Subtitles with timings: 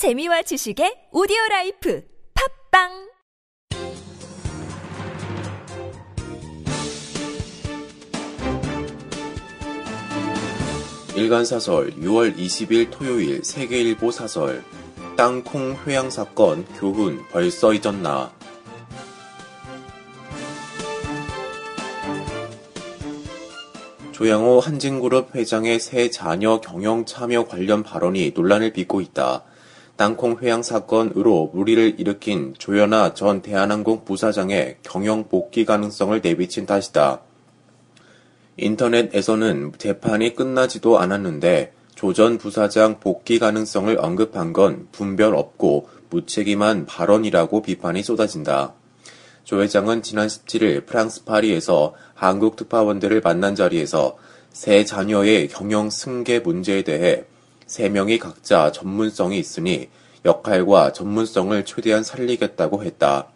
[0.00, 2.88] 재미와 지식의 오디오 라이프 팟빵!
[11.14, 14.64] 일간사설 6월 20일 토요일 세계일보 사설.
[15.18, 18.32] 땅콩 회항 사건 교훈 벌써 잊었나?
[24.12, 29.44] 조양호 한진그룹 회장의 세 자녀 경영 참여 관련 발언이 논란을 빚고 있다.
[30.00, 37.20] 땅콩 회양 사건으로 물의를 일으킨 조현아 전 대한항공 부사장의 경영 복귀 가능성을 내비친 탓이다.
[38.56, 47.60] 인터넷에서는 재판이 끝나지도 않았는데 조 전 부사장 복귀 가능성을 언급한 건 분별 없고 무책임한 발언이라고
[47.60, 48.72] 비판이 쏟아진다.
[49.44, 54.16] 조 회장은 지난 17일 프랑스 파리에서 한국 특파원들을 만난 자리에서
[54.50, 57.26] 새 자녀의 경영 승계 문제에 대해
[57.70, 59.90] 세 명이 각자 전문성이 있으니
[60.24, 63.28] 역할과 전문성을 최대한 살리겠다고 했다.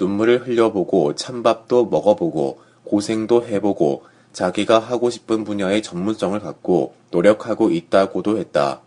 [0.00, 8.80] 눈물을 흘려보고 찬밥도 먹어보고 고생도 해보고 자기가 하고 싶은 분야의 전문성을 갖고 노력하고 있다고도 했다.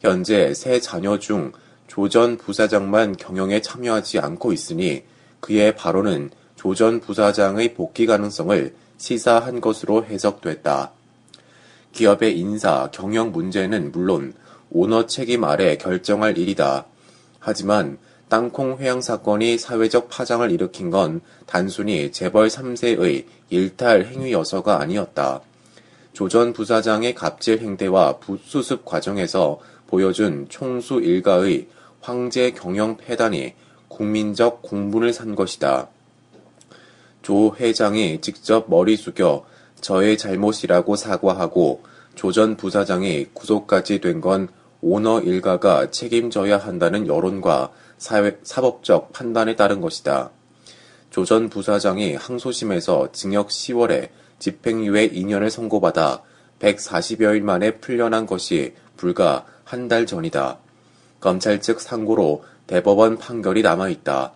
[0.00, 1.52] 현재 세 자녀 중
[1.86, 5.04] 조전 부사장만 경영에 참여하지 않고 있으니
[5.38, 10.94] 그의 발언은 조전 부사장의 복귀 가능성을 시사한 것으로 해석됐다.
[11.92, 14.32] 기업의 인사, 경영 문제는 물론
[14.70, 16.86] 오너 책임 아래 결정할 일이다.
[17.38, 25.42] 하지만 땅콩 회양 사건이 사회적 파장을 일으킨 건 단순히 재벌 3세의 일탈 행위여서가 아니었다.
[26.12, 31.68] 조 전 부사장의 갑질 행태와 부수습 과정에서 보여준 총수 일가의
[32.00, 33.54] 황제 경영 폐단이
[33.88, 35.88] 국민적 공분을 산 것이다.
[37.22, 39.44] 조 회장이 직접 머리 숙여
[39.80, 41.82] 저의 잘못이라고 사과하고
[42.14, 44.48] 조 전 부사장이 구속까지 된 건
[44.82, 50.30] 오너 일가가 책임져야 한다는 여론과 사회, 사법적 판단에 따른 것이다.
[51.10, 54.08] 조 전 부사장이 항소심에서 징역 10월에
[54.38, 56.22] 집행유예 2년을 선고받아
[56.60, 60.58] 140여일 만에 풀려난 것이 불과 한 달 전이다.
[61.20, 64.32] 검찰 측 상고로 대법원 판결이 남아있다.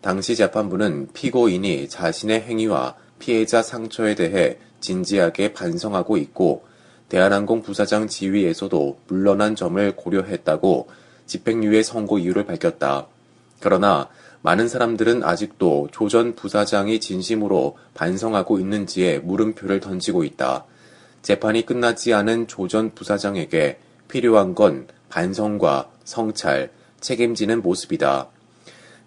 [0.00, 6.64] 당시 재판부는 피고인이 자신의 행위와 피해자 상처에 대해 진지하게 반성하고 있고
[7.08, 10.88] 대한항공 부사장 지위에서도 물러난 점을 고려했다고
[11.26, 13.06] 집행유예 선고 이유를 밝혔다.
[13.60, 14.08] 그러나
[14.42, 20.64] 많은 사람들은 아직도 조 전 부사장이 진심으로 반성하고 있는지에 물음표를 던지고 있다.
[21.22, 26.70] 재판이 끝나지 않은 조 전 부사장에게 필요한 건 반성과 성찰,
[27.00, 28.28] 책임지는 모습이다.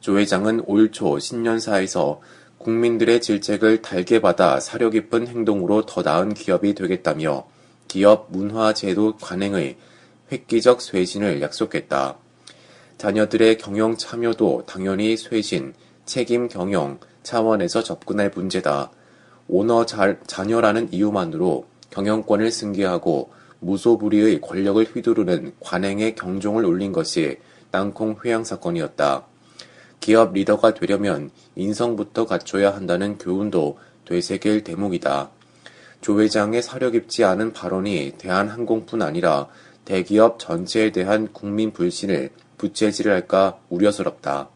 [0.02, 2.20] 조 회장은 올 초 신년사에서
[2.60, 7.48] 국민들의 질책을 달게 받아 사려 깊은 행동으로 더 나은 기업이 되겠다며
[7.88, 9.78] 기업 문화 제도 관행의
[10.32, 12.18] 획기적 쇄신을 약속했다.
[12.98, 15.74] 자녀들의 경영 참여도 당연히 쇄신,
[16.06, 18.92] 책임 경영 차원에서 접근할 문제다.
[19.48, 23.32] 오너 자, 자녀라는 이유만으로 경영권을 승계하고
[23.62, 27.38] 무소불위의 권력을 휘두르는 관행의 경종을 울린 것이
[27.72, 29.26] 땅콩 회양 사건이었다.
[30.00, 35.30] 기업 리더가 되려면 인성부터 갖춰야 한다는 교훈도 되새길 대목이다.
[36.02, 39.48] 조 회장의 사려 깊지 않은 발언이 대한항공뿐 아니라
[39.86, 44.50] 대기업 전체에 대한 국민 불신을 부채질할까 우려스럽다.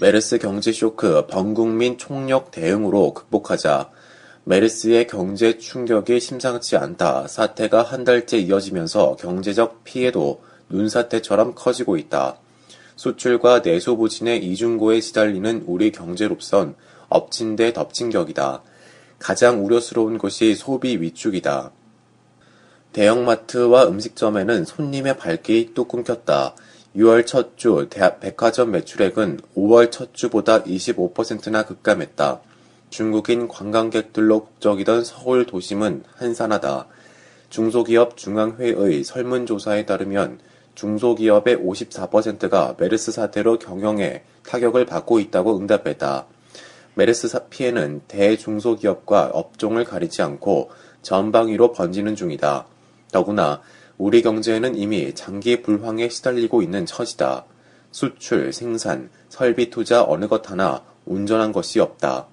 [0.00, 3.90] 메르스 경제 쇼크 범국민 총력 대응으로 극복하자
[4.48, 7.26] 메르스의 경제 충격이 심상치 않다.
[7.26, 12.38] 사태가 한 달째 이어지면서 경제적 피해도 눈사태처럼 커지고 있다.
[12.94, 16.76] 수출과 내수 부진의 이중고에 시달리는 우리 경제롭선
[17.08, 18.62] 엎친 데 덮친 격이다.
[19.18, 21.72] 가장 우려스러운 것이 소비 위축이다.
[22.92, 26.54] 대형마트와 음식점에는 손님의 발길이 뚝 끊겼다.
[26.94, 27.88] 6월 첫 주
[28.20, 32.42] 백화점 매출액은 5월 첫 주보다 25%나 급감했다.
[32.90, 36.86] 중국인 관광객들로 북적이던 서울 도심은 한산하다.
[37.50, 40.40] 중소기업 중앙회의 설문조사에 따르면
[40.74, 46.26] 중소기업의 54%가 메르스 사태로 경영에 타격을 받고 있다고 응답했다.
[46.94, 50.70] 메르스 피해는 대중소기업과 업종을 가리지 않고
[51.02, 52.66] 전방위로 번지는 중이다.
[53.12, 53.60] 더구나
[53.98, 57.44] 우리 경제는 이미 장기 불황에 시달리고 있는 처지다.
[57.90, 62.26] 수출, 생산, 설비 투자 어느 것 하나 온전한 것이 없다.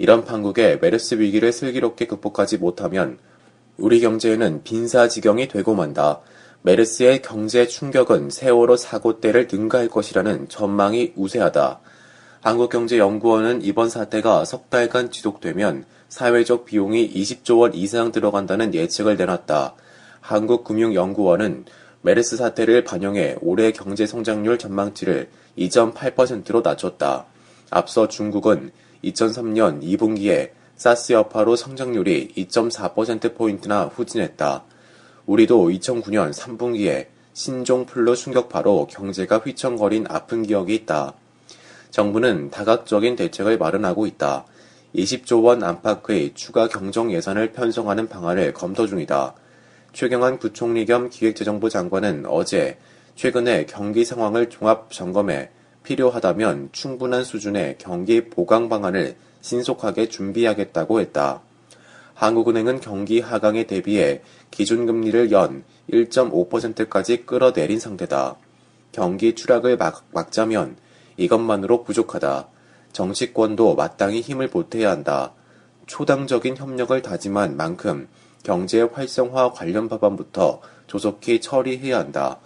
[0.00, 3.18] 이런 판국에 메르스 위기를 슬기롭게 극복하지 못하면
[3.76, 6.22] 우리 경제는 빈사지경이 되고 만다.
[6.62, 11.80] 메르스의 경제 충격은 세월호 사고 때를 능가할 것이라는 전망이 우세하다.
[12.40, 19.74] 한국경제연구원은 이번 사태가 석 달간 지속되면 사회적 비용이 20조 원 이상 들어간다는 예측을 내놨다.
[20.22, 21.66] 한국금융연구원은
[22.00, 27.26] 메르스 사태를 반영해 올해 경제 성장률 전망치를 2.8%로 낮췄다.
[27.68, 28.72] 앞서 중국은
[29.04, 34.64] 2003년 2분기에 사스 여파로 성장률이 2.4%포인트나 후진했다.
[35.26, 41.14] 우리도 2009년 3분기에 신종 플루 충격파로 경제가 휘청거린 아픈 기억이 있다.
[41.90, 44.44] 정부는 다각적인 대책을 마련하고 있다.
[44.94, 49.34] 20조 원 안팎의 추가 경정 예산을 편성하는 방안을 검토 중이다.
[49.92, 52.78] 최경환 부총리 겸 기획재정부 장관은 어제
[53.16, 55.50] 최근의 경기 상황을 종합 점검해
[55.84, 61.40] 필요하다면 충분한 수준의 경기 보강 방안을 신속하게 준비하겠다고 했다.
[62.14, 68.36] 한국은행은 경기 하강에 대비해 기준금리를 연 1.5%까지 끌어내린 상태다.
[68.92, 70.76] 경기 추락을 막, 막자면
[71.16, 72.48] 이것만으로 부족하다.
[72.92, 75.32] 정치권도 마땅히 힘을 보태야 한다.
[75.86, 78.08] 초당적인 협력을 다짐한 만큼
[78.42, 82.38] 경제 활성화 관련 법안부터 조속히 처리해야 한다.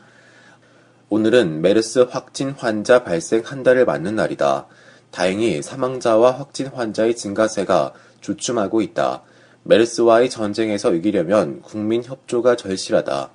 [1.11, 4.67] 오늘은 메르스 확진 환자 발생 한 달을 맞는 날이다.
[5.11, 7.93] 다행히 사망자와 확진 환자의 증가세가
[8.23, 9.23] 주춤하고 있다.
[9.65, 13.31] 메르스와의 전쟁에서 이기려면 국민 협조가 절실하다.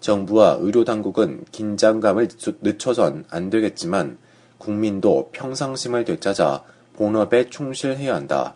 [0.00, 2.28] 정부와 의료당국은 긴장감을
[2.60, 4.18] 늦춰선 안 되겠지만
[4.58, 6.62] 국민도 평상심을 되찾아
[6.94, 8.54] 본업에 충실해야 한다.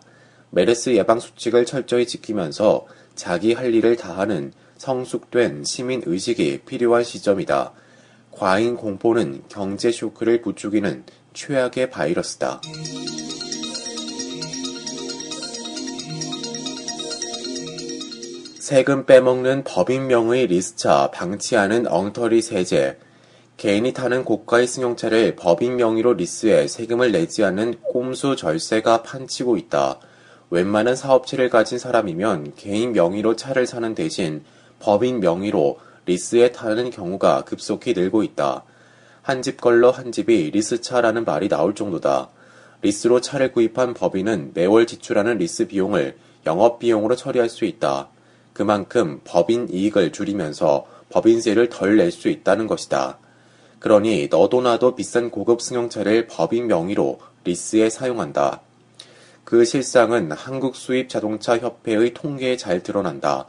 [0.51, 7.73] 메르스 예방 수칙을 철저히 지키면서 자기 할 일을 다하는 성숙된 시민 의식이 필요한 시점이다.
[8.31, 11.03] 과잉 공포는 경제 쇼크를 부추기는
[11.33, 12.61] 최악의 바이러스다.
[18.59, 22.99] 세금 빼먹는 법인명의 리스차 방치하는 엉터리 세제
[23.57, 29.99] 개인이 타는 고가의 승용차를 법인 명의로 리스해 세금을 내지 않는 꼼수 절세가 판치고 있다.
[30.49, 34.43] 웬만한 사업체를 가진 사람이면 개인 명의로 차를 사는 대신
[34.79, 35.79] 법인 명의로
[36.09, 38.63] 리스해 타는 경우가 급속히 늘고 있다.
[39.21, 42.29] 한 집 걸러 한 집이 리스차라는 말이 나올 정도다.
[42.81, 46.17] 리스로 차를 구입한 법인은 매월 지출하는 리스 비용을
[46.47, 48.09] 영업 비용으로 처리할 수 있다.
[48.53, 53.19] 그만큼 법인 이익을 줄이면서 법인세를 덜 낼 수 있다는 것이다.
[53.77, 58.61] 그러니 너도 나도 비싼 고급 승용차를 법인 명의로 리스에 사용한다.
[59.43, 63.45] 그 실상은 한국 수입 자동차 협회의 통계에 잘 드러난다.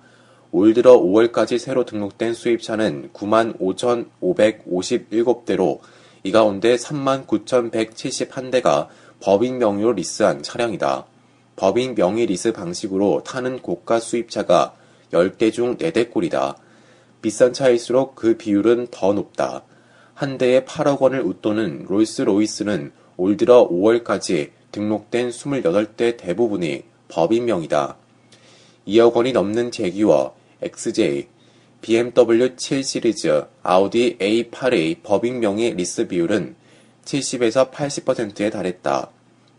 [0.53, 5.79] 올 들어 5월까지 새로 등록된 수입차는 95,557대로
[6.25, 8.89] 이 가운데 39,171대가
[9.21, 11.07] 법인 명의로 리스한 차량이다.
[11.55, 14.75] 법인 명의 리스 방식으로 타는 고가 수입차가
[15.13, 16.57] 10대 중 4대 꼴이다.
[17.23, 19.63] 비싼 차일수록 그 비율은 더 높다.
[20.15, 27.97] 한 대에 8억 원을 웃도는 롤스로이스는 올 들어 5월까지 등록된 28대 대부분이 법인명의다.
[28.89, 31.29] 2억 원이 넘는 재규어 XJ,
[31.81, 36.55] BMW 7 시리즈, 아우디 A8의 법인명의 리스 비율은
[37.05, 39.11] 70에서 80%에 달했다.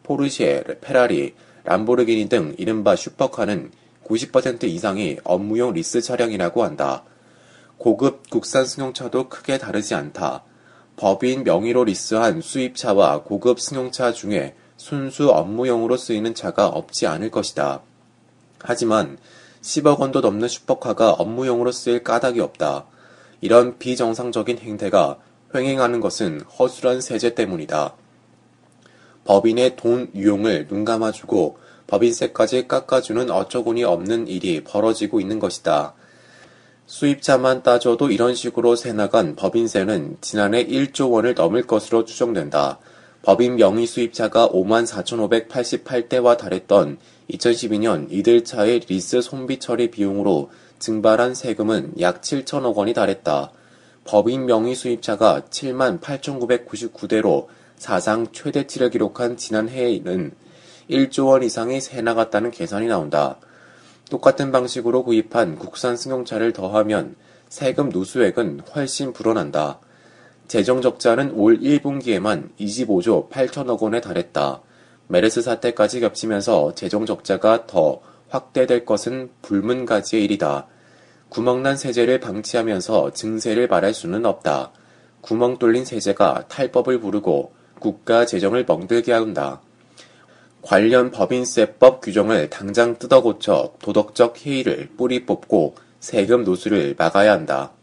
[0.03, 1.33] 포르쉐, 페라리,
[1.63, 3.71] 람보르기니 등 이른바 슈퍼카는
[4.05, 7.03] 90% 이상이 업무용 리스 차량이라고 한다.
[7.77, 10.43] 고급 국산 승용차도 크게 다르지 않다.
[10.97, 17.81] 법인 명의로 리스한 수입차와 고급 승용차 중에 순수 업무용으로 쓰이는 차가 없지 않을 것이다.
[18.59, 19.17] 하지만
[19.61, 22.85] 10억 원도 넘는 슈퍼카가 업무용으로 쓰일 까닭이 없다.
[23.41, 25.17] 이런 비정상적인 행태가
[25.53, 27.95] 횡행하는 것은 허술한 세제 때문이다.
[29.25, 31.57] 법인의 돈 유용을 눈 감아주고
[31.87, 35.93] 법인세까지 깎아주는 어처구니 없는 일이 벌어지고 있는 것이다.
[36.85, 42.79] 수입차만 따져도 이런 식으로 새나간 법인세는 지난해 1조 원을 넘을 것으로 추정된다.
[43.23, 46.97] 법인 명의 수입차가 5만 4,588대에 달했던
[47.31, 53.51] 2012년 이들 차의 리스 손비 처리 비용으로 증발한 세금은 약 7천억 원에 달했다.
[54.03, 57.47] 법인 명의 수입차가 7만 8,999대로
[57.77, 60.31] 사상 최대치를 기록한 지난해에는
[60.89, 63.37] 1조 원 이상이 새 나갔다는 계산이 나온다.
[64.09, 67.15] 똑같은 방식으로 구입한 국산 승용차를 더하면
[67.47, 69.79] 세금 누수액은 훨씬 불어난다.
[70.47, 74.61] 재정 적자는 올 1분기에만 25조 8천억 원에 달했다.
[75.11, 77.99] 메르스 사태까지 겹치면서 재정 적자가 더
[78.29, 80.67] 확대될 것은 불문가지의 일이다.
[81.27, 84.71] 구멍난 세제를 방치하면서 증세를 말할 수는 없다.
[85.19, 89.59] 구멍 뚫린 세제가 탈법을 부르고 국가 재정을 멍들게 한다.
[90.61, 97.73] 관련 법인세법 규정을 당장 뜯어 고쳐 도덕적 해이를 뿌리 뽑고 세금 노수를 막아야 한다.